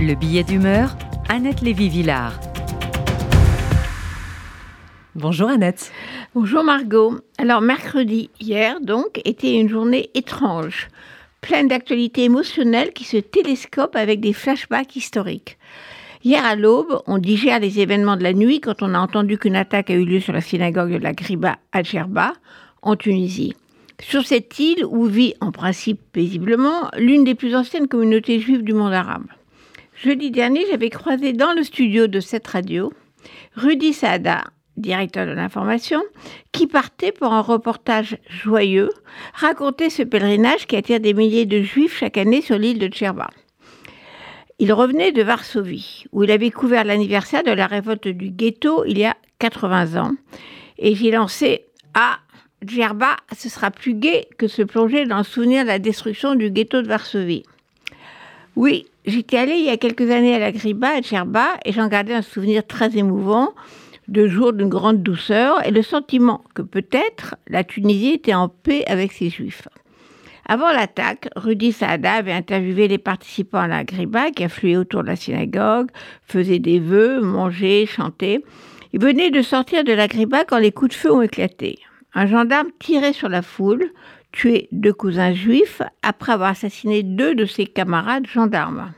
Le 0.00 0.14
billet 0.14 0.44
d'humeur, 0.44 0.96
Annette 1.28 1.60
Lévy-Villard. 1.60 2.38
Bonjour 5.16 5.48
Annette. 5.48 5.90
Bonjour 6.36 6.62
Margot. 6.62 7.18
Alors 7.36 7.60
mercredi, 7.60 8.30
hier 8.40 8.80
donc, 8.80 9.20
était 9.24 9.58
une 9.58 9.68
journée 9.68 10.08
étrange, 10.14 10.86
pleine 11.40 11.66
d'actualités 11.66 12.22
émotionnelles 12.24 12.92
qui 12.92 13.02
se 13.02 13.16
télescopent 13.16 13.96
avec 13.96 14.20
des 14.20 14.32
flashbacks 14.32 14.94
historiques. 14.94 15.58
Hier 16.22 16.44
à 16.44 16.54
l'aube, 16.54 17.02
on 17.08 17.18
digère 17.18 17.58
les 17.58 17.80
événements 17.80 18.16
de 18.16 18.22
la 18.22 18.34
nuit 18.34 18.60
quand 18.60 18.82
on 18.82 18.94
a 18.94 19.00
entendu 19.00 19.36
qu'une 19.36 19.56
attaque 19.56 19.90
a 19.90 19.94
eu 19.94 20.04
lieu 20.04 20.20
sur 20.20 20.32
la 20.32 20.40
synagogue 20.40 20.92
de 20.92 21.02
la 21.02 21.12
Griba 21.12 21.56
à 21.72 21.82
Djerba, 21.82 22.34
en 22.82 22.94
Tunisie. 22.94 23.54
Sur 24.00 24.24
cette 24.24 24.60
île 24.60 24.84
où 24.88 25.06
vit 25.06 25.34
en 25.40 25.50
principe 25.50 26.00
paisiblement 26.12 26.88
l'une 26.96 27.24
des 27.24 27.34
plus 27.34 27.56
anciennes 27.56 27.88
communautés 27.88 28.38
juives 28.38 28.62
du 28.62 28.74
monde 28.74 28.92
arabe. 28.92 29.26
Jeudi 30.04 30.30
dernier, 30.30 30.64
j'avais 30.70 30.90
croisé 30.90 31.32
dans 31.32 31.52
le 31.52 31.64
studio 31.64 32.06
de 32.06 32.20
cette 32.20 32.46
radio 32.46 32.92
Rudy 33.56 33.92
Saada, 33.92 34.44
directeur 34.76 35.26
de 35.26 35.32
l'information, 35.32 36.00
qui 36.52 36.68
partait 36.68 37.10
pour 37.10 37.32
un 37.32 37.40
reportage 37.40 38.16
joyeux 38.28 38.90
raconter 39.34 39.90
ce 39.90 40.04
pèlerinage 40.04 40.68
qui 40.68 40.76
attire 40.76 41.00
des 41.00 41.14
milliers 41.14 41.46
de 41.46 41.62
juifs 41.62 41.98
chaque 41.98 42.16
année 42.16 42.42
sur 42.42 42.58
l'île 42.58 42.78
de 42.78 42.86
Djerba. 42.86 43.28
Il 44.60 44.72
revenait 44.72 45.10
de 45.10 45.22
Varsovie, 45.24 46.04
où 46.12 46.22
il 46.22 46.30
avait 46.30 46.52
couvert 46.52 46.84
l'anniversaire 46.84 47.42
de 47.42 47.50
la 47.50 47.66
révolte 47.66 48.06
du 48.06 48.30
ghetto 48.30 48.84
il 48.84 48.98
y 48.98 49.04
a 49.04 49.16
80 49.40 50.00
ans. 50.00 50.12
Et 50.78 50.94
j'ai 50.94 51.10
lancé 51.10 51.64
Ah, 51.94 52.20
Djerba, 52.64 53.16
ce 53.36 53.48
sera 53.48 53.72
plus 53.72 53.94
gai 53.94 54.28
que 54.38 54.46
se 54.46 54.62
plonger 54.62 55.06
dans 55.06 55.18
le 55.18 55.24
souvenir 55.24 55.64
de 55.64 55.68
la 55.68 55.80
destruction 55.80 56.36
du 56.36 56.52
ghetto 56.52 56.82
de 56.82 56.86
Varsovie. 56.86 57.42
Oui, 58.54 58.86
j'étais 59.08 59.38
allée 59.38 59.56
il 59.56 59.64
y 59.64 59.70
a 59.70 59.76
quelques 59.76 60.10
années 60.10 60.34
à 60.34 60.38
la 60.38 60.52
Griba, 60.52 60.88
à 60.88 61.00
Djerba, 61.00 61.48
et 61.64 61.72
j'en 61.72 61.88
gardais 61.88 62.14
un 62.14 62.22
souvenir 62.22 62.66
très 62.66 62.96
émouvant 62.96 63.54
de 64.06 64.26
jours 64.26 64.52
d'une 64.52 64.68
grande 64.68 65.02
douceur 65.02 65.66
et 65.66 65.70
le 65.70 65.82
sentiment 65.82 66.42
que 66.54 66.62
peut-être 66.62 67.36
la 67.48 67.64
Tunisie 67.64 68.12
était 68.14 68.34
en 68.34 68.48
paix 68.48 68.84
avec 68.86 69.12
ses 69.12 69.28
juifs. 69.28 69.68
Avant 70.46 70.72
l'attaque, 70.72 71.28
Rudy 71.36 71.72
Saada 71.72 72.14
avait 72.14 72.32
interviewé 72.32 72.88
les 72.88 72.96
participants 72.96 73.58
à 73.58 73.68
la 73.68 73.84
Griba 73.84 74.30
qui 74.30 74.44
affluaient 74.44 74.76
autour 74.76 75.02
de 75.02 75.08
la 75.08 75.16
synagogue, 75.16 75.90
faisaient 76.22 76.58
des 76.58 76.80
vœux, 76.80 77.20
mangeaient, 77.20 77.84
chantaient. 77.84 78.42
Ils 78.94 79.00
venaient 79.00 79.30
de 79.30 79.42
sortir 79.42 79.84
de 79.84 79.92
la 79.92 80.08
Griba 80.08 80.44
quand 80.44 80.56
les 80.56 80.72
coups 80.72 80.92
de 80.92 80.94
feu 80.94 81.12
ont 81.12 81.20
éclaté. 81.20 81.78
Un 82.14 82.26
gendarme 82.26 82.68
tirait 82.78 83.12
sur 83.12 83.28
la 83.28 83.42
foule, 83.42 83.90
tuait 84.32 84.68
deux 84.72 84.92
cousins 84.92 85.32
juifs 85.32 85.82
après 86.02 86.32
avoir 86.32 86.50
assassiné 86.50 87.02
deux 87.02 87.34
de 87.34 87.46
ses 87.46 87.66
camarades 87.66 88.26
gendarmes. 88.26 88.92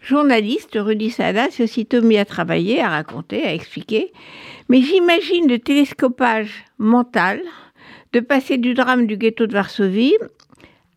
Journaliste, 0.00 0.76
Rudy 0.80 1.10
Saada 1.10 1.50
s'est 1.50 1.62
aussitôt 1.62 2.02
mis 2.02 2.18
à 2.18 2.24
travailler, 2.24 2.80
à 2.80 2.88
raconter, 2.88 3.44
à 3.44 3.54
expliquer. 3.54 4.12
Mais 4.68 4.82
j'imagine 4.82 5.48
le 5.48 5.60
télescopage 5.60 6.64
mental 6.78 7.40
de 8.12 8.20
passer 8.20 8.58
du 8.58 8.74
drame 8.74 9.06
du 9.06 9.16
ghetto 9.16 9.46
de 9.46 9.52
Varsovie 9.52 10.16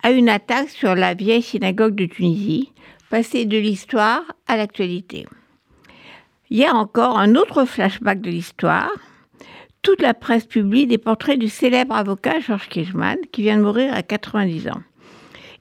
à 0.02 0.10
une 0.10 0.28
attaque 0.28 0.68
sur 0.68 0.94
la 0.94 1.14
vieille 1.14 1.42
synagogue 1.42 1.94
de 1.94 2.06
Tunisie, 2.06 2.72
passer 3.10 3.44
de 3.44 3.58
l'histoire 3.58 4.22
à 4.48 4.56
l'actualité. 4.56 5.26
Hier 6.50 6.74
encore, 6.74 7.18
un 7.18 7.34
autre 7.34 7.64
flashback 7.64 8.20
de 8.20 8.30
l'histoire. 8.30 8.90
Toute 9.86 10.02
la 10.02 10.14
presse 10.14 10.46
publie 10.46 10.88
des 10.88 10.98
portraits 10.98 11.38
du 11.38 11.46
célèbre 11.46 11.94
avocat 11.94 12.40
Georges 12.40 12.68
Kejman, 12.68 13.18
qui 13.30 13.42
vient 13.42 13.56
de 13.56 13.62
mourir 13.62 13.94
à 13.94 14.02
90 14.02 14.66
ans, 14.66 14.82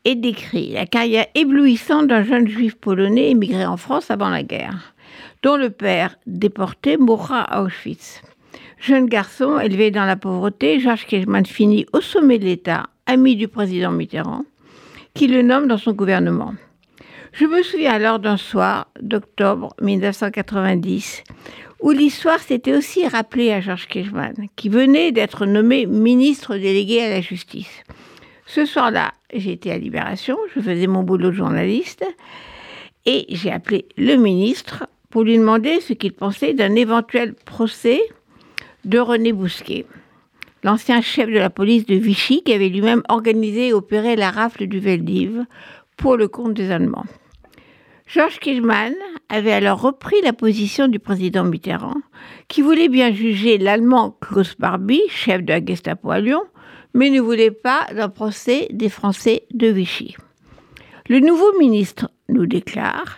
et 0.03 0.15
décrit 0.15 0.71
la 0.71 0.87
carrière 0.87 1.27
éblouissante 1.35 2.07
d'un 2.07 2.23
jeune 2.23 2.47
juif 2.47 2.73
polonais 2.73 3.29
émigré 3.29 3.67
en 3.67 3.77
France 3.77 4.09
avant 4.09 4.29
la 4.29 4.41
guerre, 4.41 4.95
dont 5.43 5.57
le 5.57 5.69
père, 5.69 6.17
déporté, 6.25 6.97
mourra 6.97 7.41
à 7.41 7.61
Auschwitz. 7.61 8.23
Jeune 8.79 9.05
garçon 9.05 9.59
élevé 9.59 9.91
dans 9.91 10.05
la 10.05 10.15
pauvreté, 10.15 10.79
Georges 10.79 11.05
Kejman 11.05 11.45
finit 11.45 11.85
au 11.93 12.01
sommet 12.01 12.39
de 12.39 12.45
l'État 12.45 12.87
ami 13.05 13.35
du 13.35 13.47
président 13.47 13.91
Mitterrand, 13.91 14.43
qui 15.13 15.27
le 15.27 15.43
nomme 15.43 15.67
dans 15.67 15.77
son 15.77 15.93
gouvernement. 15.93 16.55
Je 17.37 17.45
me 17.45 17.63
souviens 17.63 17.91
alors 17.91 18.19
d'un 18.19 18.37
soir 18.37 18.87
d'octobre 19.01 19.75
1990 19.81 21.21
où 21.81 21.91
l'histoire 21.91 22.39
s'était 22.39 22.73
aussi 22.73 23.05
rappelée 23.05 23.51
à 23.51 23.59
Georges 23.59 23.89
Kejman, 23.89 24.35
qui 24.55 24.69
venait 24.69 25.11
d'être 25.11 25.45
nommé 25.45 25.85
ministre 25.85 26.55
délégué 26.55 27.01
à 27.01 27.09
la 27.09 27.19
justice. 27.19 27.83
Ce 28.45 28.65
soir-là, 28.65 29.11
j'étais 29.33 29.71
à 29.71 29.77
Libération, 29.77 30.37
je 30.55 30.61
faisais 30.61 30.87
mon 30.87 31.03
boulot 31.03 31.31
de 31.31 31.35
journaliste, 31.35 32.05
et 33.05 33.25
j'ai 33.27 33.51
appelé 33.51 33.85
le 33.97 34.15
ministre 34.15 34.87
pour 35.09 35.23
lui 35.23 35.37
demander 35.37 35.81
ce 35.81 35.91
qu'il 35.91 36.13
pensait 36.13 36.53
d'un 36.53 36.75
éventuel 36.75 37.33
procès 37.33 38.01
de 38.85 38.97
René 38.97 39.33
Bousquet 39.33 39.85
l'ancien 40.63 41.01
chef 41.01 41.27
de 41.27 41.37
la 41.37 41.49
police 41.49 41.85
de 41.85 41.95
Vichy, 41.95 42.43
qui 42.43 42.53
avait 42.53 42.69
lui-même 42.69 43.03
organisé 43.09 43.67
et 43.67 43.73
opéré 43.73 44.15
la 44.15 44.31
rafle 44.31 44.67
du 44.67 44.79
Veldiv 44.79 45.45
pour 45.97 46.15
le 46.15 46.27
compte 46.27 46.53
des 46.53 46.71
Allemands. 46.71 47.05
Georges 48.07 48.39
Kirchmann 48.39 48.93
avait 49.29 49.51
alors 49.51 49.81
repris 49.81 50.21
la 50.23 50.31
position 50.31 50.87
du 50.87 50.99
président 50.99 51.43
Mitterrand, 51.43 52.01
qui 52.47 52.61
voulait 52.61 52.87
bien 52.87 53.11
juger 53.11 53.57
l'Allemand 53.57 54.15
Klaus 54.21 54.55
Barbie, 54.57 55.01
chef 55.09 55.41
de 55.41 55.51
la 55.51 55.65
Gestapo 55.65 56.11
à 56.11 56.19
Lyon, 56.19 56.43
mais 56.93 57.09
ne 57.09 57.19
voulait 57.19 57.51
pas 57.51 57.87
d'un 57.93 58.09
procès 58.09 58.67
des 58.71 58.89
Français 58.89 59.47
de 59.53 59.67
Vichy. 59.67 60.15
Le 61.09 61.19
nouveau 61.19 61.57
ministre 61.57 62.11
nous 62.29 62.45
déclare, 62.45 63.17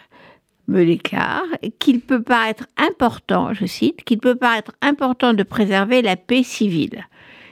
me 0.70 0.86
déclare, 0.86 1.46
qu'il 1.80 2.00
peut 2.00 2.24
paraître 2.24 2.66
important, 2.78 3.54
je 3.54 3.66
cite, 3.66 4.04
qu'il 4.06 4.20
peut 4.20 4.36
paraître 4.36 4.72
important 4.82 5.34
de 5.34 5.44
préserver 5.44 6.02
la 6.02 6.16
paix 6.16 6.44
civile. 6.44 7.06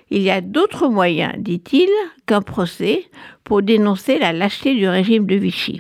Il 0.10 0.22
y 0.22 0.32
a 0.32 0.40
d'autres 0.40 0.88
moyens, 0.88 1.34
dit-il, 1.38 1.90
qu'un 2.26 2.42
procès 2.42 3.06
pour 3.44 3.62
dénoncer 3.62 4.20
la 4.20 4.32
lâcheté 4.32 4.74
du 4.74 4.88
régime 4.88 5.26
de 5.26 5.36
Vichy. 5.36 5.80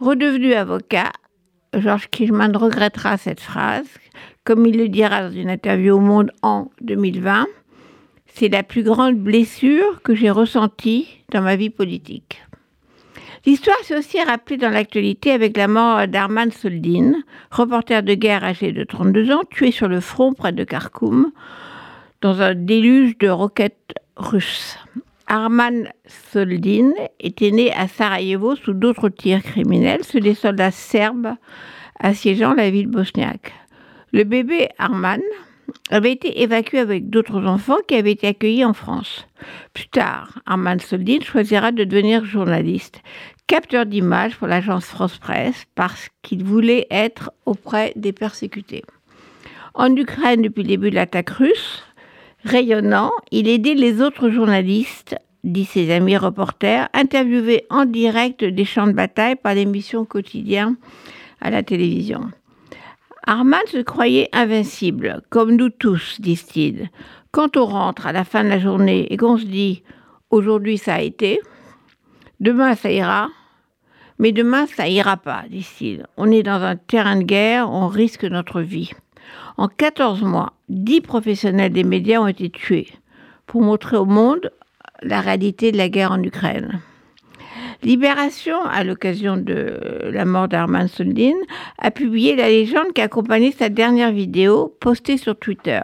Redevenu 0.00 0.54
avocat, 0.54 1.10
Georges 1.74 2.08
Kirchmann 2.08 2.56
regrettera 2.56 3.16
cette 3.16 3.40
phrase, 3.40 3.88
comme 4.44 4.64
il 4.64 4.78
le 4.78 4.88
dira 4.88 5.28
dans 5.28 5.34
une 5.34 5.50
interview 5.50 5.96
au 5.96 6.00
Monde 6.00 6.30
en 6.42 6.70
2020. 6.82 7.46
C'est 8.26 8.48
la 8.48 8.62
plus 8.62 8.84
grande 8.84 9.16
blessure 9.16 10.00
que 10.02 10.14
j'ai 10.14 10.30
ressentie 10.30 11.24
dans 11.32 11.42
ma 11.42 11.56
vie 11.56 11.70
politique. 11.70 12.40
L'histoire 13.44 13.78
s'est 13.82 13.98
aussi 13.98 14.22
rappelée 14.22 14.56
dans 14.56 14.70
l'actualité 14.70 15.32
avec 15.32 15.56
la 15.56 15.66
mort 15.66 16.06
d'Arman 16.06 16.52
Soldin, 16.52 17.14
reporter 17.50 18.04
de 18.04 18.14
guerre 18.14 18.44
âgé 18.44 18.70
de 18.70 18.84
32 18.84 19.32
ans, 19.32 19.42
tué 19.50 19.72
sur 19.72 19.88
le 19.88 19.98
front 19.98 20.32
près 20.32 20.52
de 20.52 20.62
Kharkoum 20.62 21.32
dans 22.20 22.40
un 22.40 22.54
déluge 22.54 23.18
de 23.18 23.28
roquettes 23.28 23.94
russes. 24.16 24.78
Arman 25.30 25.90
Soldin 26.06 26.92
était 27.20 27.50
né 27.50 27.70
à 27.72 27.86
Sarajevo 27.86 28.56
sous 28.56 28.72
d'autres 28.72 29.10
tirs 29.10 29.42
criminels, 29.42 30.02
ceux 30.02 30.20
des 30.20 30.32
soldats 30.32 30.70
serbes 30.70 31.34
assiégeant 32.00 32.54
la 32.54 32.70
ville 32.70 32.86
bosniaque. 32.86 33.52
Le 34.12 34.24
bébé 34.24 34.70
Arman 34.78 35.20
avait 35.90 36.12
été 36.12 36.40
évacué 36.40 36.78
avec 36.78 37.10
d'autres 37.10 37.44
enfants 37.44 37.76
qui 37.86 37.94
avaient 37.94 38.12
été 38.12 38.26
accueillis 38.26 38.64
en 38.64 38.72
France. 38.72 39.26
Plus 39.74 39.88
tard, 39.88 40.38
Arman 40.46 40.80
Soldin 40.80 41.20
choisira 41.20 41.72
de 41.72 41.84
devenir 41.84 42.24
journaliste, 42.24 43.02
capteur 43.46 43.84
d'images 43.84 44.36
pour 44.36 44.48
l'agence 44.48 44.86
France 44.86 45.18
Presse, 45.18 45.66
parce 45.74 46.08
qu'il 46.22 46.42
voulait 46.42 46.86
être 46.90 47.32
auprès 47.44 47.92
des 47.96 48.14
persécutés. 48.14 48.82
En 49.74 49.94
Ukraine, 49.94 50.40
depuis 50.40 50.62
le 50.62 50.68
début 50.68 50.88
de 50.88 50.94
l'attaque 50.94 51.30
russe, 51.30 51.84
Rayonnant, 52.44 53.10
il 53.32 53.48
aidait 53.48 53.74
les 53.74 54.00
autres 54.00 54.30
journalistes, 54.30 55.16
dit 55.42 55.64
ses 55.64 55.90
amis 55.90 56.16
reporters, 56.16 56.88
interviewés 56.94 57.64
en 57.68 57.84
direct 57.84 58.44
des 58.44 58.64
champs 58.64 58.86
de 58.86 58.92
bataille 58.92 59.36
par 59.36 59.54
l'émission 59.54 60.04
quotidienne 60.04 60.76
à 61.40 61.50
la 61.50 61.62
télévision. 61.62 62.30
Armand 63.26 63.66
se 63.66 63.78
croyait 63.78 64.28
invincible, 64.32 65.20
comme 65.30 65.56
nous 65.56 65.68
tous, 65.68 66.20
disent-ils. 66.20 66.90
Quand 67.32 67.56
on 67.56 67.66
rentre 67.66 68.06
à 68.06 68.12
la 68.12 68.24
fin 68.24 68.44
de 68.44 68.48
la 68.48 68.58
journée 68.58 69.12
et 69.12 69.16
qu'on 69.16 69.36
se 69.36 69.44
dit 69.44 69.82
aujourd'hui 70.30 70.78
ça 70.78 70.94
a 70.94 71.00
été, 71.00 71.40
demain 72.40 72.74
ça 72.74 72.90
ira, 72.90 73.28
mais 74.18 74.32
demain 74.32 74.66
ça 74.66 74.88
ira 74.88 75.16
pas, 75.16 75.44
disent-ils. 75.50 76.06
On 76.16 76.30
est 76.30 76.42
dans 76.42 76.62
un 76.62 76.76
terrain 76.76 77.16
de 77.16 77.24
guerre, 77.24 77.68
on 77.70 77.88
risque 77.88 78.24
notre 78.24 78.60
vie. 78.60 78.92
En 79.56 79.68
14 79.68 80.22
mois, 80.22 80.52
10 80.68 81.00
professionnels 81.00 81.72
des 81.72 81.84
médias 81.84 82.20
ont 82.20 82.26
été 82.26 82.50
tués 82.50 82.88
pour 83.46 83.62
montrer 83.62 83.96
au 83.96 84.04
monde 84.04 84.50
la 85.02 85.20
réalité 85.20 85.72
de 85.72 85.76
la 85.76 85.88
guerre 85.88 86.12
en 86.12 86.22
Ukraine. 86.22 86.80
Libération, 87.82 88.60
à 88.64 88.82
l'occasion 88.82 89.36
de 89.36 90.10
la 90.12 90.24
mort 90.24 90.48
d'Arman 90.48 90.88
Soldin, 90.88 91.34
a 91.78 91.90
publié 91.90 92.34
la 92.34 92.48
légende 92.48 92.92
qui 92.92 93.00
accompagnait 93.00 93.52
sa 93.52 93.68
dernière 93.68 94.10
vidéo 94.10 94.76
postée 94.80 95.16
sur 95.16 95.38
Twitter. 95.38 95.82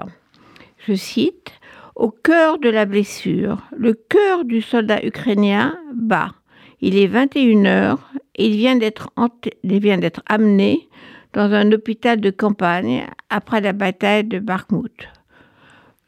Je 0.87 0.95
cite 0.95 1.53
Au 1.95 2.11
cœur 2.11 2.59
de 2.59 2.69
la 2.69 2.85
blessure, 2.85 3.59
le 3.77 3.95
cœur 3.95 4.45
du 4.45 4.61
soldat 4.61 5.05
ukrainien 5.05 5.79
bat. 5.95 6.33
Il 6.81 6.99
est 6.99 7.07
21h 7.07 7.97
et 8.37 8.47
il 8.47 8.57
vient 8.57 8.77
d'être 8.77 10.23
amené 10.27 10.89
dans 11.35 11.53
un 11.53 11.71
hôpital 11.73 12.21
de 12.21 12.31
campagne 12.31 13.07
après 13.29 13.61
la 13.61 13.73
bataille 13.73 14.25
de 14.25 14.39
Bakhmut. 14.39 15.09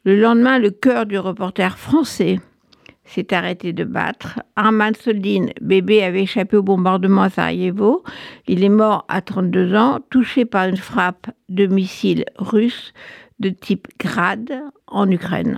Le 0.05 0.19
lendemain, 0.19 0.57
le 0.57 0.71
cœur 0.71 1.05
du 1.05 1.19
reporter 1.19 1.77
français 1.77 2.39
s'est 3.03 3.33
arrêté 3.33 3.73
de 3.73 3.83
battre. 3.83 4.39
Arman 4.55 4.95
Soldin, 4.95 5.47
bébé, 5.61 6.03
avait 6.03 6.23
échappé 6.23 6.57
au 6.57 6.63
bombardement 6.63 7.23
à 7.23 7.29
Sarajevo. 7.29 8.03
Il 8.47 8.63
est 8.63 8.69
mort 8.69 9.05
à 9.09 9.21
32 9.21 9.75
ans, 9.75 9.99
touché 10.09 10.45
par 10.45 10.67
une 10.67 10.77
frappe 10.77 11.29
de 11.49 11.67
missiles 11.67 12.25
russes 12.37 12.93
de 13.39 13.49
type 13.49 13.87
Grad 13.99 14.49
en 14.87 15.09
Ukraine. 15.11 15.57